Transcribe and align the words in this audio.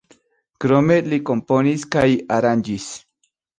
Krome 0.65 0.97
li 1.11 1.19
komponis 1.31 1.85
kaj 1.97 2.07
aranĝis. 2.41 2.91